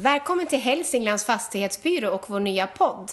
[0.00, 3.12] Välkommen till Hälsinglands fastighetsbyrå och vår nya podd.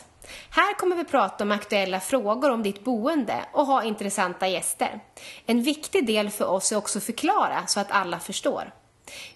[0.50, 5.00] Här kommer vi prata om aktuella frågor om ditt boende och ha intressanta gäster.
[5.45, 8.71] En viktig del för oss är också att förklara så att alla förstår.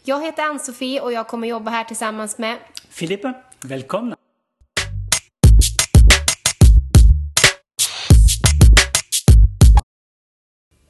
[0.04, 2.58] Jag heter Ann-Sofie och jag kommer jobba här tillsammans med
[2.90, 4.16] Filippa, välkomna!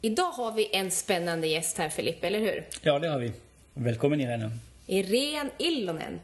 [0.01, 2.67] Idag har vi en spännande gäst här Filippa, eller hur?
[2.81, 3.31] Ja, det har vi.
[3.73, 4.51] Välkommen Irene.
[4.87, 6.19] Irene Illonen,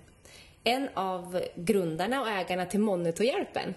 [0.65, 3.73] en av grundarna och ägarna till Monitohjälpen.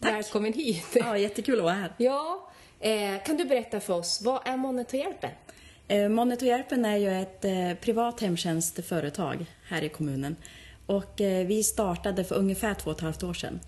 [0.00, 0.12] Tack.
[0.12, 0.86] Välkommen hit!
[0.94, 1.92] Ja, jättekul att vara här.
[1.96, 2.50] Ja,
[2.80, 5.30] eh, kan du berätta för oss, vad är Monitohjälpen?
[5.88, 10.36] Eh, Monitorhjälpen är ju ett eh, privat hemtjänstföretag här i kommunen.
[10.86, 13.60] Och eh, vi startade för ungefär två och ett halvt år sedan.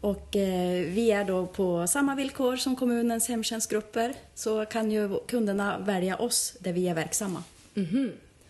[0.00, 4.14] Och eh, vi är då på samma villkor som kommunens hemtjänstgrupper.
[4.34, 7.42] Så kan ju kunderna välja oss där vi är verksamma.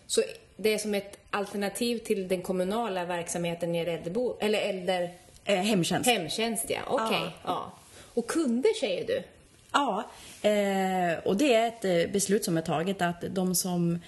[0.07, 0.21] Så
[0.61, 5.09] det är som ett alternativ till den kommunala verksamheten i äldrebo, eller äldre,
[5.45, 6.09] Eh, hemtjänst.
[6.09, 6.79] hemtjänst, ja.
[6.87, 7.31] Okej, Ja.
[7.45, 7.71] ja.
[8.13, 9.23] Och kunder säger du?
[9.71, 10.03] Ja,
[10.41, 13.99] eh, och det är ett eh, beslut som är taget att de som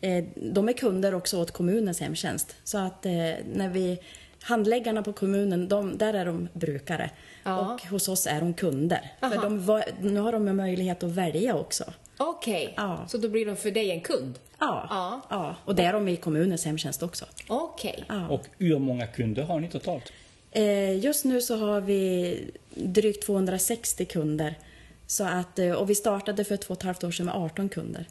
[0.00, 2.56] eh, de är kunder också åt kommunens hemtjänst.
[2.64, 3.12] Så att eh,
[3.54, 3.98] när vi
[4.42, 7.10] handläggarna på kommunen, de, där är de brukare
[7.44, 7.58] Ja.
[7.74, 9.12] och hos oss är de kunder.
[9.20, 9.34] Aha.
[9.34, 11.84] För de, nu har de möjlighet att välja också.
[12.28, 13.04] Okej, Ja.
[13.08, 14.38] så då blir de för dig en kund?
[14.58, 15.20] Ja, Ja.
[15.30, 15.56] ja.
[15.64, 17.24] och det är de i kommunens hemtjänst också.
[17.48, 18.04] Okej.
[18.08, 18.28] Ja.
[18.28, 20.12] Och hur många kunder har ni totalt?
[20.50, 22.38] Eh, just nu så har vi
[22.74, 24.54] drygt 260 kunder.
[25.06, 27.68] Så att, eh, och vi startade för två och ett halvt år sedan med 18
[27.68, 28.06] kunder.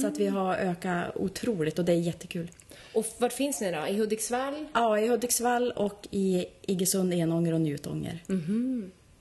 [0.00, 2.50] Så att vi har ökat otroligt och det är jättekul.
[2.94, 3.86] Och vart finns ni då?
[3.86, 4.66] I Hudiksvall?
[4.74, 8.22] Ja, i Hudiksvall och i Iggesund, Enånger och Njutånger.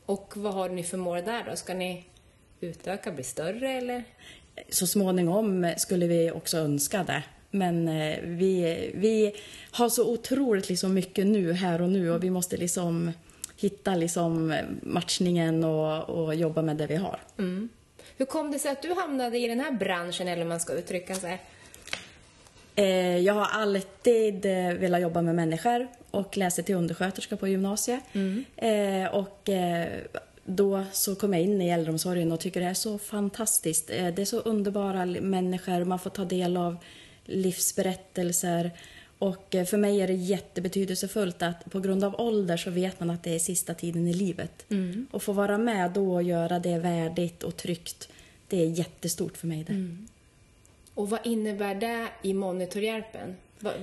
[0.05, 1.55] Och vad har ni för mål där då?
[1.55, 2.03] Ska ni
[2.65, 4.03] utöka, bli större eller?
[4.69, 7.23] Så småningom skulle vi också önska det.
[7.51, 9.33] Men eh, vi, vi
[9.71, 13.11] har så otroligt liksom mycket nu, här och nu och vi måste liksom
[13.57, 17.19] hitta liksom matchningen och, och jobba med det vi har.
[18.17, 20.73] Hur kom det sig att du hamnade i den här branschen, eller hur man ska
[20.73, 21.41] uttrycka sig?
[22.75, 27.99] Eh, Jag har alltid eh, velat jobba med människor och läste till undersköterska på gymnasiet.
[28.57, 29.49] Eh, Och
[30.45, 33.89] då så kom jag in i äldreomsorgen och tycker det är så fantastiskt.
[33.89, 36.77] Eh, Det är så underbara människor, man får ta del av
[37.25, 38.71] livsberättelser.
[39.19, 43.09] Och eh, för mig är det jättebetydelsefullt att på grund av ålder så vet man
[43.09, 44.65] att det är sista tiden i livet.
[45.11, 48.09] Och få vara med då och göra det värdigt och tryggt,
[48.47, 49.73] det är jättestort för mig det.
[50.93, 53.35] Och vad innebär det i Monitorhjälpen?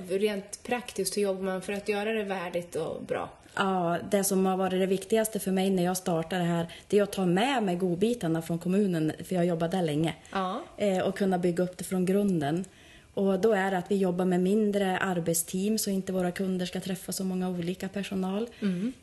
[0.09, 3.29] Rent praktiskt, hur jobbar man för att göra det värdigt och bra?
[3.55, 6.99] Ja, det som har varit det viktigaste för mig när jag startade det här, det
[6.99, 10.15] är att ta med mig godbitarna från kommunen, för jag har jobbat där länge.
[10.31, 10.61] Ja.
[10.77, 12.65] Eh, och kunna bygga upp det från grunden.
[13.13, 16.79] Och då är det att vi jobbar med mindre arbetsteam så inte våra kunder ska
[16.79, 18.47] träffa så många olika personal.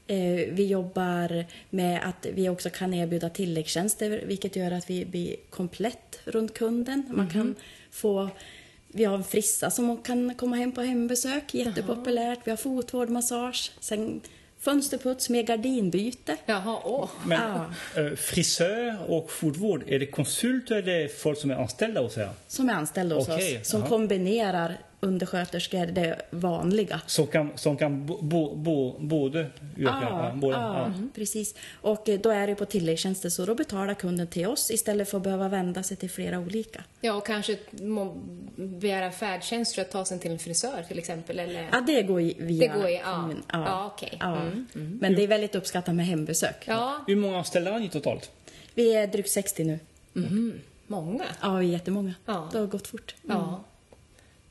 [0.06, 0.16] Eh,
[0.52, 6.20] vi jobbar med att vi också kan erbjuda tilläggstjänster vilket gör att vi blir komplett
[6.24, 7.02] runt kunden.
[7.10, 7.54] Man kan
[7.90, 8.28] få
[8.92, 12.38] vi har en frissa som kan komma hem på hembesök, jättepopulärt.
[12.44, 14.20] Vi har fotvård, massage, sen
[14.60, 16.36] fönsterputs med gardinbyte.
[16.46, 17.08] Jaha, åh.
[17.26, 17.40] Men
[17.94, 18.00] Ja.
[18.02, 22.18] eh, frisör och fotvård, är det konsulter eller är det folk som är anställda hos
[22.18, 22.30] er?
[22.48, 23.68] som är anställda hos Okej, oss.
[23.68, 23.88] Som jaha.
[23.88, 27.00] kombinerar undersköterskor, det vanliga.
[27.06, 29.38] Som kan, som kan bo, bo, bo, både
[29.76, 31.54] yrka, ja, båda, ja, precis.
[31.80, 35.16] Och eh, då är det på tilläggstjänster så då betalar kunden till oss istället för
[35.16, 36.84] att behöva vända sig till flera olika.
[37.00, 38.16] Ja, och kanske må-
[38.56, 41.68] begära färdtjänst för att ta sig till en frisör till exempel, eller?
[41.72, 42.72] Ja, det går i- via...
[42.72, 43.12] Det går i- ja.
[43.12, 44.16] kommun- Ja, okej.
[44.20, 44.36] Ja.
[44.36, 44.66] Mm,
[45.00, 46.56] Men det är väldigt uppskattat med hembesök.
[46.66, 48.30] Ja, Hur många anställda har ni totalt?
[48.74, 49.78] Vi är drygt 60 nu.
[50.86, 51.24] många.
[51.42, 52.14] Ja, vi är jättemånga.
[52.26, 52.48] Ja.
[52.52, 53.14] Det har gått fort.
[53.28, 53.60] Ja.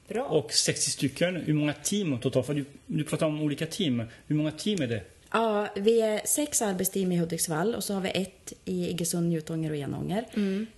[0.10, 0.24] Bra.
[0.24, 2.46] Och 60 stycken, hur många team totalt?
[2.46, 4.04] För du, du pratar om olika team.
[4.28, 5.02] Hur många team är det?
[5.32, 9.72] Ja, vi är sex arbetsteam i Hudiksvall och så har vi ett i Iggesund, Njutånger
[9.72, 10.26] och Enånger.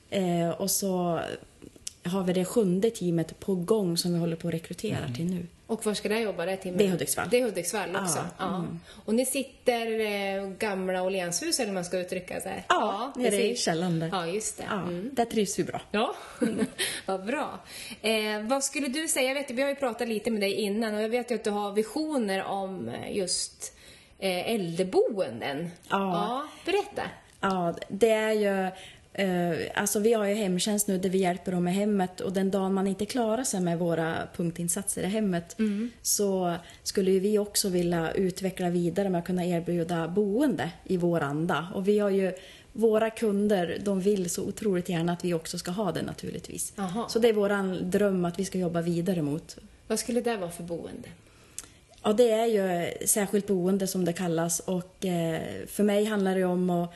[0.09, 1.19] Eh, och så
[2.03, 5.47] har vi det sjunde teamet på gång som vi håller på att rekrytera till nu.
[5.67, 6.45] Och var ska det jobba?
[6.45, 7.27] Det till Det är Hudiksvall.
[7.31, 8.17] Det är Hudiksvall också?
[8.17, 8.65] Ja, Ja.
[9.05, 12.65] Och ni sitter eh, gamla Åhlénshus, eller man ska uttrycka sig?
[12.69, 14.09] Ja, nere i källaren där.
[14.11, 14.63] Ja, just det.
[14.69, 15.09] Ja, Mm.
[15.13, 15.81] Där trivs vi bra.
[15.91, 16.15] Ja,
[17.05, 17.59] vad bra.
[18.01, 20.95] Eh, vad skulle du säga, jag vet, vi har ju pratat lite med dig innan
[20.95, 23.73] och jag vet ju att du har visioner om eh, just
[24.19, 25.69] eh, äldreboenden.
[25.89, 26.47] Ja.
[26.65, 27.01] Berätta.
[27.41, 28.71] Ja, det är ju...
[29.13, 32.51] Eh, alltså vi har ju hemtjänst nu där vi hjälper dem med hemmet och den
[32.51, 35.57] dagen man inte klarar sig med våra punktinsatser i hemmet
[36.01, 41.67] så skulle vi också vilja utveckla vidare med att kunna erbjuda boende i vår anda.
[41.73, 42.33] Och vi har ju
[42.73, 46.73] våra kunder, de vill så otroligt gärna att vi också ska ha det naturligtvis.
[46.75, 47.09] Jaha.
[47.09, 49.57] Så det är våran dröm att vi ska jobba vidare mot.
[49.87, 51.09] Vad skulle det vara för boende?
[52.03, 56.43] Ja, det är ju särskilt boende som det kallas och eh, för mig handlar det
[56.43, 56.93] om att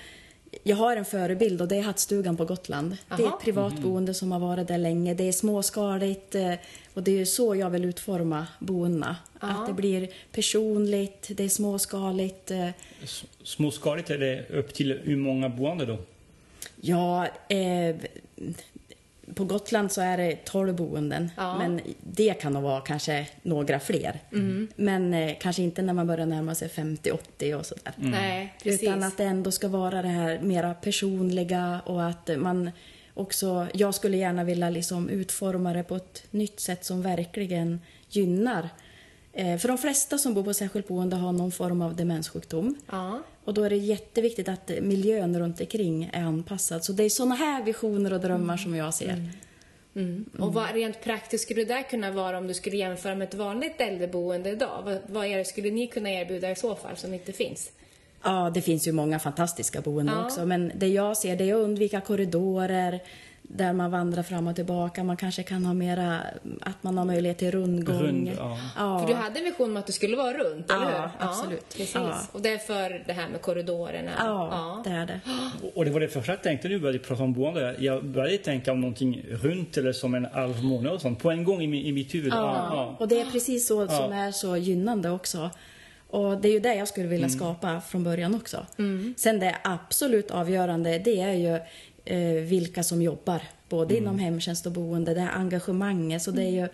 [0.63, 2.98] jag har en förebild och det är Hattstugan på Gotland.
[3.07, 3.38] Det är Aha.
[3.38, 5.13] ett privat boende som har varit där länge.
[5.13, 6.54] Det är småskaligt eh,
[6.94, 9.16] och det är så jag vill utforma boendena.
[9.40, 12.52] Att det blir personligt, det är småskaligt.
[12.52, 12.69] eh,
[13.04, 15.98] S- Småskaligt är det upp till hur många boende då?
[16.81, 17.96] Ja, eh,
[19.36, 21.31] på Gotland så är det 12 boenden.
[21.38, 21.57] Ja.
[21.57, 24.19] Men det kan nog vara kanske några fler.
[24.75, 27.94] Men eh, kanske inte när man börjar närma sig 50-80 och sådär.
[27.95, 28.83] Nej, precis.
[28.83, 32.72] Utan att det ändå ska vara det här mera personliga och att man
[33.13, 33.68] också...
[33.74, 38.69] Jag skulle gärna vilja liksom utforma det på ett nytt sätt som verkligen gynnar.
[39.38, 42.76] Eh, för de flesta som bor på särskilt boende har någon form av demenssjukdom.
[42.92, 43.20] Ja.
[43.44, 46.86] Och då är det jätteviktigt att miljön runt omkring är anpassad.
[46.86, 49.30] Så det är såna här visioner och drömmar som jag ser.
[49.96, 50.26] Mm.
[50.40, 53.34] Och vad rent praktiskt skulle det där kunna vara om du skulle jämföra med ett
[53.34, 54.82] vanligt äldreboende idag?
[54.86, 57.72] Vad, vad är det, skulle ni kunna erbjuda i så fall som inte finns?
[58.24, 60.26] Ja, det finns ju många fantastiska boenden Ja.
[60.26, 60.46] också.
[60.46, 63.00] Men det jag ser det är att undvika korridorer
[63.57, 65.04] där man vandrar fram och tillbaka.
[65.04, 66.19] Man kanske kan ha mera,
[66.62, 68.00] att man har möjlighet till rundgång.
[68.02, 68.31] Rund,
[68.78, 69.00] ja.
[69.00, 71.28] För du hade en vision om att det skulle vara runt, eller Ja, hur?
[71.28, 71.69] absolut.
[71.78, 71.96] precis.
[71.96, 72.18] Ja.
[72.31, 74.12] Och det är för det här med korridorerna?
[74.18, 75.19] Ja, det är det.
[75.75, 77.75] Och det var det första jag tänkte nu började prata om boende.
[77.80, 81.62] Jag började tänka om någonting runt eller som en alvmåne och sånt på en gång
[81.62, 82.34] i, i mitt huvud.
[82.34, 85.50] Ja, och det är precis så som är så gynnande också.
[86.10, 88.66] Och det är ju det jag skulle vilja skapa från början också.
[89.18, 91.60] Sen det absolut avgörande, det är ju
[92.44, 93.42] vilka som jobbar.
[93.69, 96.22] Både inom hemtjänst och boende, det här engagemanget.
[96.22, 96.68] Så det är ju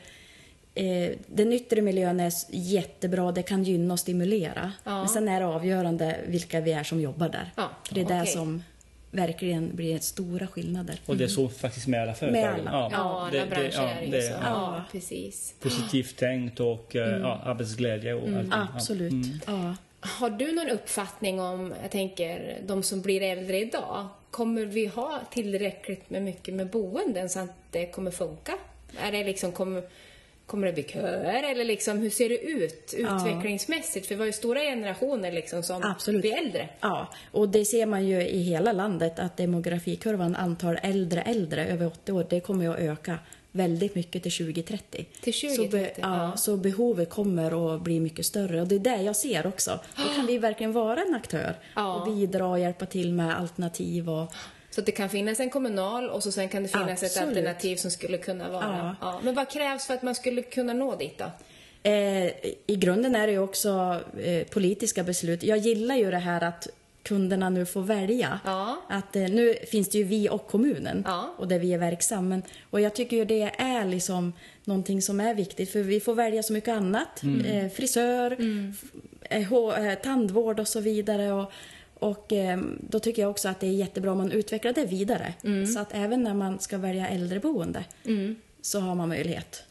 [0.75, 4.71] Eh, den yttre miljön är jättebra, det kan gynna och stimulera.
[4.83, 4.99] Ja.
[4.99, 7.51] Men sen är det avgörande vilka vi är som jobbar där.
[7.55, 8.33] Ja, det är det okej.
[8.33, 8.63] som
[9.11, 10.95] verkligen blir stora skillnader.
[11.05, 12.43] Och det är så faktiskt med alla företag.
[12.43, 12.71] alla.
[12.71, 14.33] Ja, alla det- det- branscher ja, är det ju det- så.
[14.33, 14.39] ja.
[14.43, 15.53] Ja, precis.
[15.59, 18.47] Positivt tänkt och eh, ja, arbetsglädje och allting.
[18.51, 18.67] Ja.
[18.75, 19.13] Absolut.
[19.47, 19.75] Ja.
[20.01, 24.07] Har du någon uppfattning om, jag tänker, de som blir äldre idag?
[24.31, 28.53] Kommer vi ha tillräckligt med mycket med boenden så att det kommer funka?
[28.97, 29.83] Är det liksom, kommer,
[30.45, 34.07] kommer det bli köer eller liksom, hur ser det ut utvecklingsmässigt?
[34.07, 36.21] För vi har ju stora generationer liksom som Absolut.
[36.21, 36.69] blir äldre.
[36.79, 41.87] Ja, och det ser man ju i hela landet att demografikurvan antal äldre äldre över
[41.87, 43.19] 80 år, det kommer att öka
[43.51, 45.05] väldigt mycket till 2030.
[45.21, 48.79] Till Så, be, 2030, ja, så behovet kommer att bli mycket större och det är
[48.79, 49.79] det jag ser också.
[49.97, 54.33] Då kan vi verkligen vara en aktör och bidra och hjälpa till med alternativ och
[54.69, 57.37] Så att det kan finnas en kommunal och så sen kan det finnas ett Absolut.
[57.37, 58.95] alternativ som skulle kunna vara...
[59.01, 59.19] Ja.
[59.23, 61.31] Men vad krävs för att man skulle kunna nå dit då?
[61.83, 62.25] Eh,
[62.67, 65.43] I grunden är det ju också eh, politiska beslut.
[65.43, 66.67] Jag gillar ju det här att
[67.03, 68.39] kunderna nu får välja.
[68.45, 68.81] Ja.
[68.89, 71.33] Att, eh, nu finns det ju vi och kommunen Ja.
[71.37, 72.41] och där vi är verksamma.
[72.69, 74.33] Och jag tycker ju det är liksom
[74.63, 77.21] någonting som är viktigt för vi får välja så mycket annat.
[77.45, 78.37] Eh, frisör,
[78.71, 81.31] f- eh, eh, tandvård och så vidare.
[81.31, 81.51] Och,
[81.99, 85.33] och eh, då tycker jag också att det är jättebra om man utvecklar det vidare.
[85.73, 87.83] Så att även när man ska välja äldreboende
[88.61, 89.63] så har man möjlighet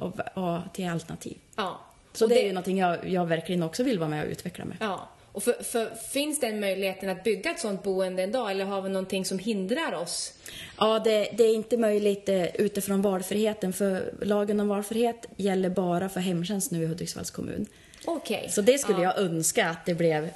[0.00, 1.36] och, och till alternativ.
[1.56, 1.80] Ja.
[2.12, 4.64] Så Och det, är ju någonting jag, jag verkligen också vill vara med och utveckla
[4.64, 4.76] med.
[4.80, 5.08] Ja.
[5.38, 8.88] Och för, för, finns den möjligheten att bygga ett sånt boende idag eller har vi
[8.88, 10.32] någonting som hindrar oss?
[10.78, 16.08] Ja, det, det är inte möjligt eh, utifrån valfriheten för lagen om valfrihet gäller bara
[16.08, 17.66] för hemtjänst nu i Hudiksvalls kommun.
[18.04, 18.48] Okej.
[18.50, 19.04] Så det skulle ja.
[19.04, 20.30] jag önska att det blev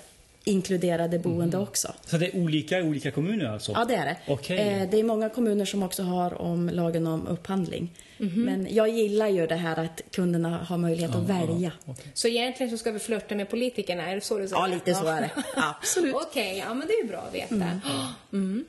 [0.44, 1.92] inkluderade boende också.
[2.04, 3.72] Så det är olika i olika kommuner alltså?
[3.72, 4.16] Ja, det är det.
[4.26, 4.58] Okej.
[4.58, 7.90] Eh, det är många kommuner som också har om lagen om upphandling.
[8.22, 11.72] Men jag gillar ju det här att kunderna har möjlighet att välja.
[12.14, 14.62] Så egentligen så ska vi flörta med politikerna, är det så du säger?
[14.62, 15.30] Ja, lite så är det.
[15.80, 16.14] Absolut.
[16.14, 17.80] Okej, ja men det är ju bra att veta.
[18.32, 18.64] Mm.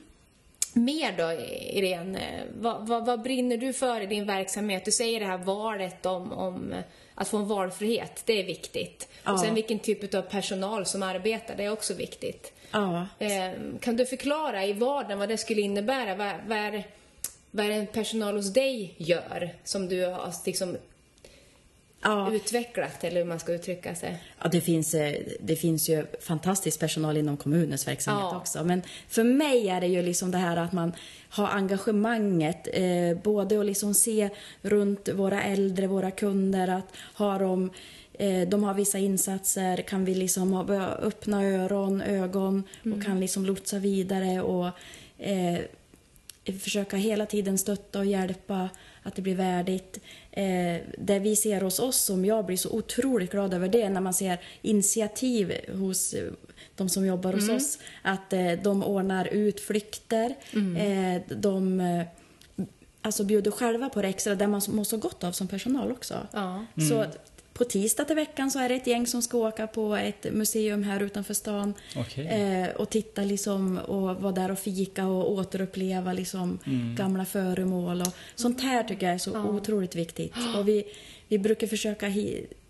[0.72, 1.42] Mer då,
[1.78, 2.20] Irene?
[2.60, 4.84] Vad, vad, vad brinner du för i din verksamhet?
[4.84, 6.74] Du säger det här valet om, om
[7.14, 9.08] att få en valfrihet, det är viktigt.
[9.24, 9.38] Och Ja.
[9.38, 12.52] sen vilken typ av personal som arbetar, det är också viktigt.
[12.70, 13.06] Ja.
[13.18, 16.14] Eh, Kan du förklara i vardagen vad det skulle innebära?
[16.14, 16.86] Vad, vad, är,
[17.50, 20.76] vad är det en personal hos dig gör som du har liksom
[22.04, 22.32] Ja.
[22.32, 24.22] utvecklat, eller hur man ska uttrycka sig?
[24.42, 28.36] Ja, det finns, eh, det finns ju fantastisk personal inom kommunens verksamhet Ja.
[28.36, 28.64] också.
[28.64, 30.92] Men för mig är det ju liksom det här att man
[31.28, 34.30] har engagemanget, eh, både att liksom se
[34.62, 37.70] runt våra äldre, våra kunder, att ha dem
[38.18, 42.62] eh, de har vissa insatser, kan vi liksom ha, öppna öron, ögon
[42.94, 44.66] och kan liksom lotsa vidare och
[45.18, 45.58] eh,
[46.58, 48.68] försöka hela tiden stötta och hjälpa,
[49.04, 50.00] att det blir värdigt.
[50.30, 53.90] Eh, det vi ser hos oss, som jag blir så otroligt glad över, det är
[53.90, 56.32] när man ser initiativ hos eh,
[56.76, 57.78] de som jobbar hos oss.
[58.02, 62.06] Att eh, de ordnar utflykter, eh, de eh,
[63.02, 66.14] alltså bjuder själva på det extra, där man mår så gott av som personal också.
[66.32, 66.64] Ja.
[66.88, 67.06] Så
[67.54, 70.82] på tisdag till veckan så är det ett gäng som ska åka på ett museum
[70.82, 71.74] här utanför stan.
[71.96, 72.26] Okej.
[72.26, 76.58] Eh, och titta liksom och vara där och fika och återuppleva liksom
[76.96, 80.34] gamla föremål och sånt här tycker jag är så otroligt viktigt.
[80.56, 80.84] Och vi,
[81.28, 82.12] vi brukar försöka,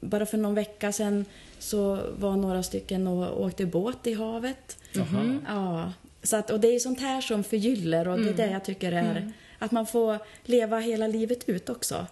[0.01, 1.25] bara för någon vecka sedan
[1.59, 4.79] så var några stycken och åkte båt i havet.
[4.93, 5.39] Jaha.
[5.47, 8.65] Ja, så att, och det är sånt här som förgyller och det är det jag
[8.65, 12.07] tycker är att man får leva hela livet ut också.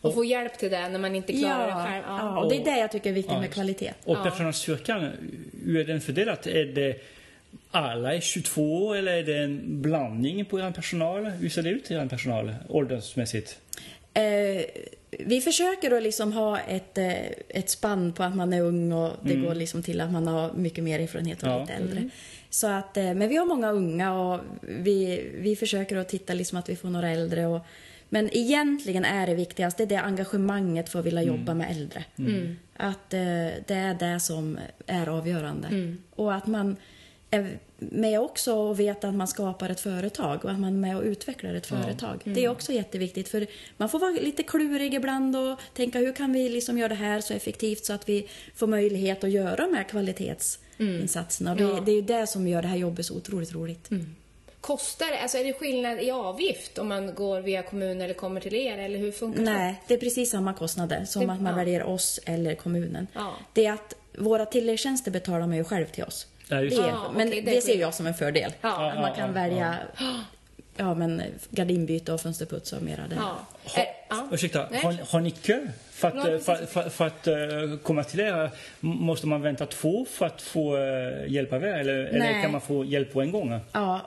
[0.00, 2.04] Och få hjälp till det när man inte klarar det själv.
[2.08, 3.92] ja, och det är det jag tycker är viktigt Ja, med kvalitet.
[4.04, 5.10] Och personalstyrkan,
[5.64, 6.38] hur är den fördelad?
[6.46, 7.00] Är det
[7.70, 11.24] alla är 22 år eller är det en blandning på er personal?
[11.24, 13.58] Hur ser det ut i er personal åldersmässigt?
[14.14, 14.64] Eh,
[15.10, 17.12] vi försöker att liksom ha ett, eh,
[17.48, 20.52] ett spann på att man är ung och det går liksom till att man har
[20.52, 21.60] mycket mer erfarenhet och Ja.
[21.60, 22.08] lite äldre.
[22.50, 26.58] Så att, eh, men vi har många unga och vi, vi försöker att titta liksom
[26.58, 27.46] att vi får några äldre.
[27.46, 27.60] Och,
[28.08, 32.04] men egentligen är det viktigaste det engagemanget för att vilja jobba med äldre.
[32.76, 33.20] Att eh,
[33.66, 35.68] det är det som är avgörande.
[36.14, 36.76] Och att man
[37.30, 40.96] är med också och vet att man skapar ett företag och att man är med
[40.96, 42.20] och utvecklar ett företag.
[42.24, 43.46] Det är också jätteviktigt för
[43.76, 47.20] man får vara lite klurig ibland och tänka hur kan vi liksom göra det här
[47.20, 51.50] så effektivt så att vi får möjlighet att göra de här kvalitetsinsatserna.
[51.50, 51.80] Och det, Ja.
[51.84, 53.90] det är ju det som gör det här jobbet så otroligt roligt.
[54.60, 55.18] Kostar det?
[55.22, 58.78] Alltså är det skillnad i avgift om man går via kommun eller kommer till er?
[58.78, 59.44] Eller hur funkar det?
[59.52, 61.56] Nej, det är precis samma kostnader som Det- att man ja.
[61.56, 63.06] väljer oss eller kommunen.
[63.12, 63.32] Ja.
[63.52, 66.26] Det är att våra tilläggstjänster betalar man ju själv till oss.
[66.48, 66.94] Ja, det det.
[67.14, 68.52] men okej, det det, ser jag som en fördel.
[68.60, 68.90] Ja.
[68.90, 69.76] att man kan Ja, ja, välja
[70.78, 73.14] ja, men gardinbyte och fönsterputs och mera det.
[73.16, 73.38] Ja.
[73.64, 74.28] Ha, Eh, ja.
[74.32, 75.68] Ursäkta, har, har ni kö?
[75.90, 77.34] För att, eh, för, för, för att eh,
[77.82, 80.78] komma till er, måste man vänta två för att få
[81.28, 81.68] hjälp av er?
[81.68, 83.60] Eller, eller kan man få hjälp på en gång?
[83.72, 84.00] Ja,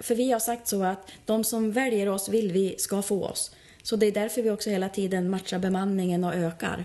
[0.00, 3.54] för vi har sagt så att de som väljer oss vill vi ska få oss.
[3.82, 6.84] Så det är därför vi också hela tiden matchar bemanningen och ökar.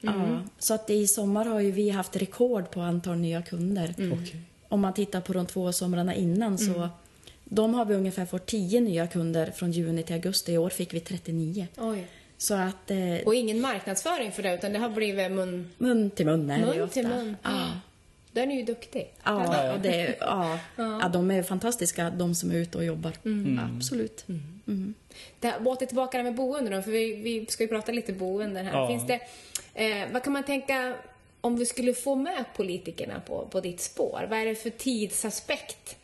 [0.00, 3.94] Ja, så att i sommar har ju vi haft rekord på antal nya kunder.
[3.98, 4.40] Okej.
[4.68, 6.88] Om man tittar på de två somrarna innan så
[7.52, 10.52] de har vi ungefär fått 10 nya kunder från juni till augusti.
[10.52, 11.66] I år fick vi 39.
[11.76, 12.06] Oj.
[12.38, 16.26] Så att eh, Och ingen marknadsföring för det, utan det har blivit mun, mun till
[16.26, 16.94] mun är det mun ofta.
[16.94, 17.36] till mun.
[17.42, 17.72] Ja.
[18.32, 19.12] Där är ni ju duktig.
[19.24, 23.12] Ja, och det, ja, ja, de är fantastiska de som är ute och jobbar.
[23.76, 24.24] Absolut.
[25.40, 27.92] Det här, åter tillbaka det här med boende då, för vi, vi ska ju prata
[27.92, 28.72] lite boenden här.
[28.72, 28.88] Ja.
[28.88, 29.20] Finns det,
[29.74, 30.94] eh, vad kan man tänka
[31.40, 34.26] om vi skulle få med politikerna på, på ditt spår?
[34.30, 35.96] Vad är det för tidsaspekt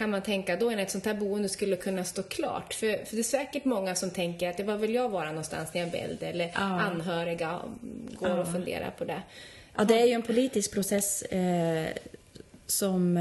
[0.00, 2.74] kan man tänka då när ett sånt här boende skulle kunna stå klart?
[2.74, 5.74] För, för det är säkert många som tänker att det var vill jag vara någonstans
[5.74, 6.60] när jag blir äldre eller Ja.
[6.60, 7.60] anhöriga
[8.20, 9.22] går och funderar på det.
[9.76, 11.86] Ja, det är ju en politisk process eh,
[12.66, 13.16] som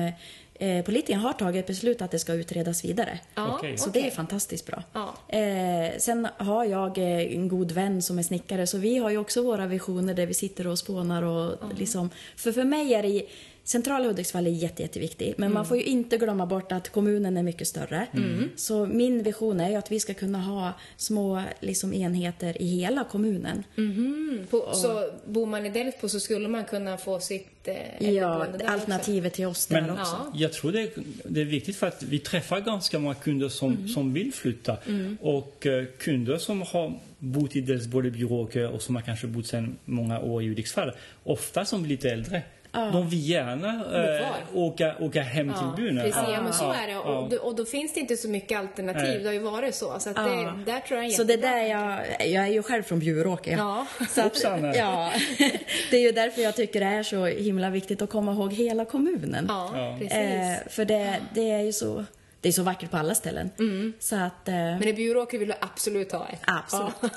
[0.54, 3.20] eh, politikerna har tagit beslut att det ska utredas vidare.
[3.36, 3.78] Ja, Okej.
[3.78, 4.84] Så det är fantastiskt bra.
[4.94, 5.38] Ja.
[5.38, 9.18] Eh, sen har jag eh, en god vän som är snickare så vi har ju
[9.18, 12.10] också våra visioner där vi sitter och spånar och liksom...
[12.36, 13.26] För för mig är det...
[13.70, 17.44] Centrala Hudiksvall är jätte, jätteviktig, men man får ju inte glömma bort att kommunen är
[17.44, 18.08] mycket större.
[18.56, 23.04] Så min vision är ju att vi ska kunna ha små liksom, enheter i hela
[23.04, 23.64] kommunen.
[23.78, 28.48] Mm, på, så bor man i Delsbo så skulle man kunna få sitt eh, Ja,
[28.68, 30.16] alternativet till oss där Men också.
[30.16, 30.32] Ja.
[30.36, 30.90] jag tror det är,
[31.26, 33.88] det är viktigt för att vi träffar ganska många kunder som, Mm.
[33.88, 34.78] som vill flytta.
[35.22, 39.48] Och eh, kunder som har bott i Delsbo eller Bjuråker och som har kanske bott
[39.48, 40.92] sedan många år i Hudiksvall,
[41.24, 42.42] ofta som blir lite äldre.
[42.72, 43.68] De vill gärna
[44.20, 45.98] eh, åka, åka hem Ja, till byn.
[45.98, 46.16] precis.
[46.34, 46.94] Ja, men så Ja, är det.
[46.94, 47.00] ja.
[47.00, 49.04] Och, då, och då finns det inte så mycket alternativ.
[49.08, 49.20] Nej.
[49.20, 50.00] Det har ju varit så.
[50.00, 50.24] Så att Ja.
[50.24, 52.00] det, där tror jag är Så det där jag,
[52.30, 53.58] jag är ju själv från Bjuråker.
[53.58, 53.86] Ja.
[54.10, 54.44] Så att,
[54.76, 55.12] ja,
[55.92, 58.86] det är ju därför jag tycker det är så himla viktigt att komma ihåg hela
[58.86, 59.46] kommunen.
[59.50, 59.96] Ja, Ja.
[60.00, 60.14] precis.
[60.18, 62.06] Eh, för det, det är ju så,
[62.42, 63.50] det är så vackert på alla ställen.
[64.00, 66.42] Så att, eh, Men i Bjuråker vill du absolut ha ett.
[66.48, 67.12] absolut.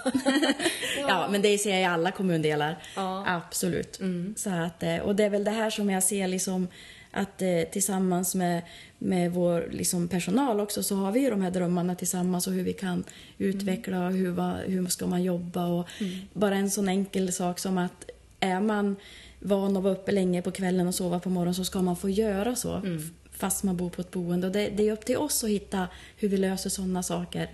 [1.09, 1.29] Ja.
[1.31, 2.77] men det ser jag i alla kommundelar.
[2.97, 3.25] Ja.
[3.27, 4.01] Absolut.
[4.37, 6.69] Så att, eh, och det är väl det här som jag ser liksom
[7.11, 8.63] att eh, tillsammans med,
[8.99, 12.63] med vår liksom, personal också så har vi ju de här drömmarna tillsammans och hur
[12.65, 13.05] vi kan
[13.39, 15.89] utveckla och hur, va- hur ska man jobba och
[16.33, 18.11] bara en sån enkel sak som att
[18.41, 18.97] är man
[19.41, 22.09] van att vara uppe länge på kvällen och sova på morgonen så ska man få
[22.11, 22.83] göra så
[23.43, 24.47] fast man bor på ett boende.
[24.47, 27.49] Och det, det är upp till oss att hitta hur vi löser sådana saker.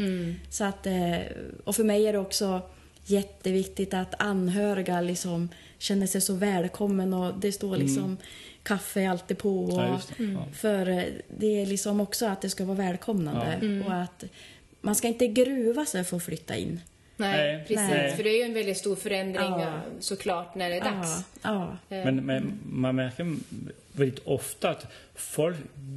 [0.51, 1.19] Så att, eh,
[1.65, 2.63] och för mig är det också
[3.05, 8.17] jätteviktigt att anhöriga liksom känner sig så välkommen och det står liksom
[8.63, 9.65] kaffe är alltid på.
[9.65, 10.25] Och, Ja, det.
[10.25, 10.47] Ja.
[10.53, 11.05] För eh,
[11.39, 14.25] det är liksom också att det ska vara välkomnande och att
[14.81, 16.81] man ska inte gruva sig för att flytta in.
[17.19, 17.65] Nej, Nej.
[17.69, 17.91] precis.
[17.91, 18.17] Nej.
[18.17, 19.63] För det är ju en väldigt stor förändring Ja.
[19.63, 19.71] eh,
[20.01, 21.25] såklart när det är dags.
[21.43, 22.05] Ja, ja.
[22.05, 23.37] Men, men man märker
[23.93, 25.57] väldigt ofta att folk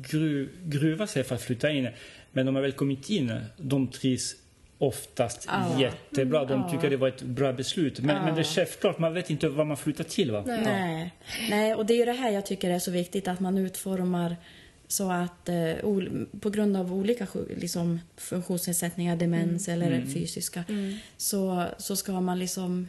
[0.09, 1.89] gru, gruvar sig för att flytta in.
[2.31, 4.35] Men de har väl kommit in, de trivs
[4.77, 5.49] oftast
[5.79, 6.45] jättebra.
[6.45, 7.99] De tycker det var ett bra beslut.
[7.99, 10.31] Men, men det är självklart, man vet inte vad man flyttar till.
[10.31, 10.43] Va?
[10.47, 11.11] Nej.
[11.49, 14.35] Nej, och det är ju det här jag tycker är så viktigt att man utformar
[14.91, 15.75] så att eh,
[16.39, 20.63] på grund av olika liksom, funktionsnedsättningar, demens eller fysiska,
[21.17, 22.87] så, så ska man liksom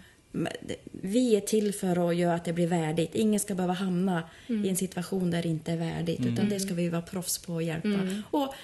[0.90, 3.14] vi är till för att göra att det blir värdigt.
[3.14, 6.26] Ingen ska behöva hamna i en situation där det inte är värdigt.
[6.26, 7.88] Utan det ska vi vara proffs på att hjälpa.
[8.30, 8.54] Och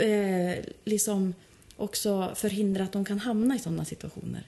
[0.00, 1.34] eh, liksom
[1.76, 4.44] också förhindra att de kan hamna i sådana situationer.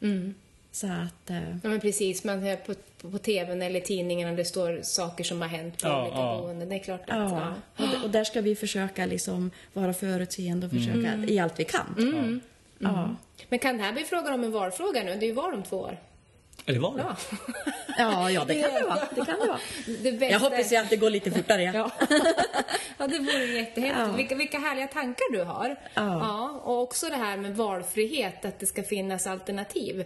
[0.73, 1.31] Så att...
[1.31, 2.25] Eh, Ja, men precis.
[2.25, 5.89] Man hör på, på, på tvn eller tidningarna det står saker som har hänt på
[5.89, 6.39] Ja, olika ja.
[6.43, 6.69] boenden.
[6.69, 7.31] Det är klart att...
[7.31, 11.61] Ja, och, d- och där ska vi försöka liksom vara förutseende och försöka i allt
[11.61, 12.41] vi kan.
[12.79, 13.17] Ja.
[13.49, 15.15] Men kan det här bli frågan om en valfråga nu?
[15.17, 15.99] Det är ju val om två år.
[16.67, 17.05] Eller var det?
[17.09, 17.17] Ja.
[17.99, 18.99] Ja, ja, det kan det vara.
[19.15, 19.59] Det kan det vara.
[20.03, 20.27] Det bästa...
[20.33, 21.63] Jag hoppas ju att det går lite fortare.
[21.63, 21.73] Ja.
[21.75, 21.91] Ja.
[22.99, 23.99] ja, det vore jättehäftigt.
[24.09, 24.13] Ja.
[24.17, 25.77] Vilka, vilka härliga tankar du har.
[25.95, 26.51] Ja.
[26.65, 30.05] och också det här med valfrihet, att det ska finnas alternativ.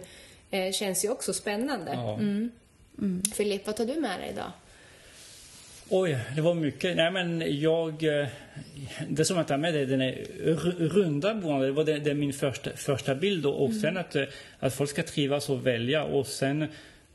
[0.55, 1.91] Eh, känns ju också spännande.
[1.93, 2.19] Ja.
[3.33, 4.51] Filip, vad tar du med dig idag?
[5.89, 6.95] Oj, det var mycket.
[6.95, 8.19] Nej, men jag...
[8.21, 8.27] eh,
[9.09, 10.11] Det som jag tar med det, den är
[10.45, 11.65] r- runda boende.
[11.65, 13.45] Det var det, det min första, första bild.
[13.45, 14.23] Och, och sen att, eh,
[14.59, 16.03] att folk ska trivas och välja.
[16.03, 16.67] Och sen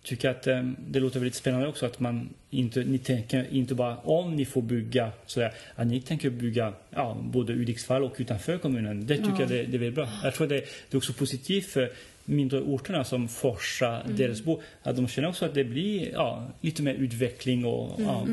[0.03, 3.97] tycker att eh, det låter väldigt spännande också att man inte, ni tänker inte bara
[3.97, 8.59] om ni får bygga, så där, att ni tänker bygga ja, både Hudiksvall och utanför
[8.59, 9.07] kommunen.
[9.07, 10.09] Det tycker jag det, det är väldigt bra.
[10.23, 11.93] Jag tror det, det är också positivt för
[12.25, 16.95] mindre orterna som Forsa, Delsbo, att de känner också att det blir ja, lite mer
[16.95, 18.27] utveckling och ja,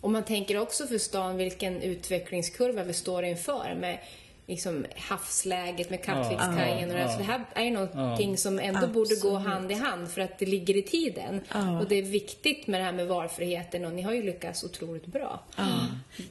[0.00, 3.98] Och man tänker också för stan vilken utvecklingskurva vi står inför med
[4.46, 7.02] liksom havsläget med Kattvikskajen och det.
[7.02, 10.20] Ja, Så det här är ju någonting som ändå borde gå hand i hand för
[10.20, 11.40] att det ligger i tiden.
[11.52, 11.80] Ja.
[11.80, 15.06] Och det är viktigt med det här med valfriheten och ni har ju lyckats otroligt
[15.06, 15.40] bra.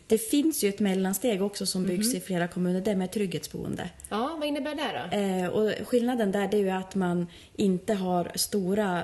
[0.08, 3.90] Det finns ju ett mellansteg också som byggs i flera kommuner, det med trygghetsboende.
[4.10, 5.18] Ja, vad innebär det då?
[5.18, 9.04] Eh, och skillnaden där det är ju att man inte har stora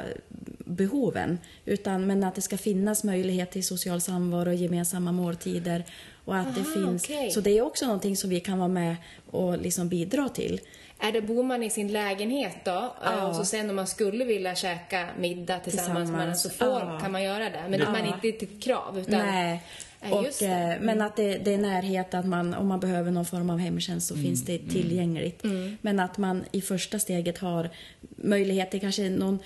[0.65, 5.83] behoven, utan, men att det ska finnas möjlighet till social samvaro, gemensamma måltider
[6.25, 7.03] och att det Aha, finns.
[7.03, 7.31] okej.
[7.31, 8.95] Så det är också någonting som vi kan vara med
[9.31, 10.59] och liksom bidra till.
[11.01, 12.95] Är det, bor man i sin lägenhet då?
[13.03, 13.27] Ja.
[13.27, 16.99] Och så sen om man skulle vilja käka middag tillsammans, med den så får, Ja.
[17.01, 17.63] kan man göra det.
[17.69, 18.99] Men det är inte till ett krav.
[18.99, 19.63] Utan, Nej.
[20.01, 20.45] Ja, Och, det.
[20.45, 23.57] eh, men att det, det är närhet, att man, om man behöver någon form av
[23.57, 25.43] hemtjänst så finns det tillgängligt.
[25.81, 27.69] Men att man i första steget har
[28.15, 29.39] möjlighet till kanske någon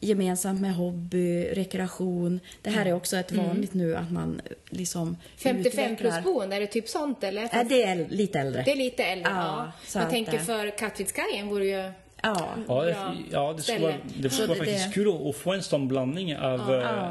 [0.00, 2.40] gemensamt med hobby, rekreation.
[2.62, 5.60] Det här är också ett vanligt nu att man liksom 55
[5.92, 7.48] utvecklar- plus boende, är det typ sånt eller?
[7.52, 8.62] Ja, det är lite äldre.
[8.62, 10.00] Det är lite äldre, Ja, ja.
[10.00, 11.92] att, tänker eh, för Kattvikskajen vore ju...
[12.22, 12.48] Ja.
[12.68, 12.96] Ja, det,
[13.30, 16.36] ja, det skulle vara, det skulle vara det- faktiskt kul att- få en sån blandning
[16.36, 17.10] av eh,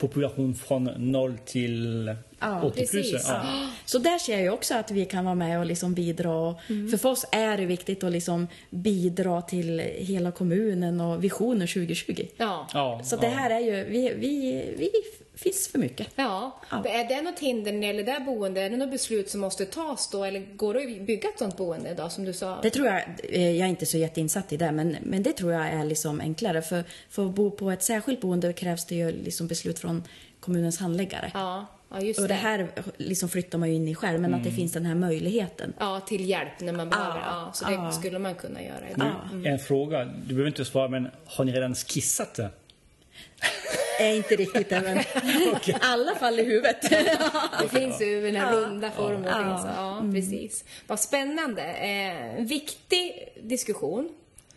[0.00, 2.90] population från 0 till Ja, 80 plus.
[2.90, 3.24] precis.
[3.28, 3.42] Ja.
[3.84, 6.34] Så där ser jag också att vi kan vara med och liksom bidra.
[6.34, 6.60] Och-
[6.90, 12.26] För för oss är det viktigt att liksom bidra till hela kommunen och visionen 2020.
[12.36, 12.66] Ja.
[12.74, 14.90] Ja, Så det här är ju, vi, vi, vi
[15.42, 16.06] finns för mycket.
[16.16, 16.60] Ja.
[16.70, 16.84] Ja.
[16.86, 18.62] Är det något hinder när det gäller det boendet?
[18.66, 20.24] Är det något beslut som måste tas då?
[20.24, 22.58] Eller går det att bygga ett sånt boende idag som du sa?
[22.62, 25.52] Det tror jag, eh, jag är inte så jätteinsatt i det, men, men det tror
[25.52, 26.62] jag är liksom enklare.
[26.62, 30.02] För, för att bo på ett särskilt boende krävs det ju liksom beslut från
[30.40, 31.30] kommunens handläggare.
[31.34, 32.34] Ja, ja just Och det.
[32.34, 34.94] det här liksom flyttar man ju in i själv, men att det finns den här
[34.94, 35.72] möjligheten.
[35.78, 37.18] Ja, till hjälp när man behöver.
[37.20, 37.92] Ja, Ja, så det ja.
[37.92, 39.46] skulle man kunna göra idag.
[39.46, 42.50] En fråga, du behöver inte svara, men har ni redan skissat det?
[44.00, 44.98] Är inte riktigt det, men
[45.66, 46.80] i alla fall i huvudet.
[47.62, 49.24] Det finns ju den här runda formen.
[49.24, 49.40] Ja.
[49.40, 49.56] Ja.
[49.56, 50.02] Finns, ja,
[50.38, 50.64] precis.
[50.86, 51.62] Vad spännande.
[51.62, 54.08] Eh, en viktig diskussion.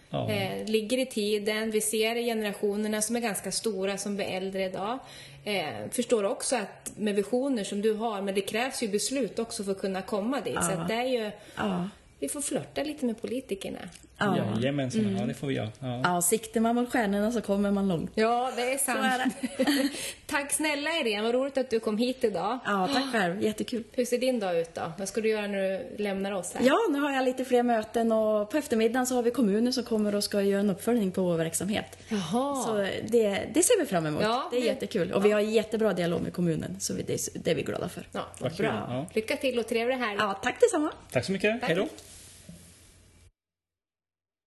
[0.09, 0.29] Ja.
[0.31, 1.71] Eh, ligger i tiden.
[1.71, 4.99] Vi ser generationerna som är ganska stora som blir äldre idag.
[5.45, 9.63] Eh, förstår också att med visioner som du har, men det krävs ju beslut också
[9.63, 10.63] för att kunna komma dit.
[10.63, 11.89] Så att det är ju, Ja.
[12.19, 13.79] vi får flörta lite med politikerna.
[14.17, 14.37] Ja.
[14.59, 15.69] Jajamensan, ja, det får vi göra.
[15.79, 16.01] Ja.
[16.03, 18.11] Ja, siktar man mot stjärnorna så kommer man långt.
[18.15, 18.99] Ja, det är sant.
[18.99, 19.89] är
[20.27, 22.59] Tack snälla Irene, vad roligt att du kom hit idag.
[22.65, 23.41] Ja, tack själv.
[23.43, 23.83] Jättekul.
[23.91, 24.81] Hur ser din dag ut då?
[24.97, 25.57] Vad ska du göra när
[25.97, 26.67] du lämnar oss här?
[26.67, 29.83] Ja, nu har jag lite fler möten och på eftermiddagen så har vi kommunen som
[29.83, 31.97] kommer och ska göra en uppföljning på vår verksamhet.
[32.07, 32.55] Jaha.
[32.63, 32.75] Så
[33.07, 34.23] det, det ser vi fram emot.
[34.23, 35.11] Ja, det är det- jättekul.
[35.11, 38.07] Och vi har jättebra dialog med kommunen, så det, det är vi glada för.
[38.11, 38.85] Ja, Vad bra.
[38.89, 39.05] Ja.
[39.13, 40.17] Lycka till och trevlig helg.
[40.19, 40.91] Ja, tack detsamma.
[41.11, 41.69] Tack så mycket, Tack.
[41.69, 41.87] hej då.